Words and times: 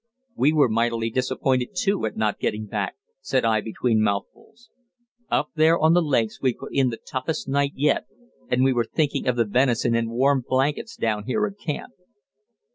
"We 0.35 0.51
were 0.51 0.67
mightily 0.67 1.11
disappointed, 1.11 1.75
too, 1.77 2.07
at 2.07 2.17
not 2.17 2.39
getting 2.39 2.65
back," 2.65 2.95
said 3.19 3.45
I 3.45 3.61
between 3.61 4.01
mouthfuls. 4.01 4.71
"Up 5.29 5.49
there 5.53 5.77
on 5.77 5.93
the 5.93 6.01
lakes 6.01 6.41
we 6.41 6.55
put 6.55 6.73
in 6.73 6.89
the 6.89 6.97
toughest 6.97 7.47
night 7.47 7.73
yet, 7.75 8.05
and 8.49 8.63
we 8.63 8.73
were 8.73 8.87
thinking 8.91 9.27
of 9.27 9.35
the 9.35 9.45
venison 9.45 9.93
and 9.93 10.09
warm 10.09 10.43
blankets 10.47 10.95
down 10.95 11.25
here 11.27 11.45
at 11.45 11.63
camp." 11.63 11.93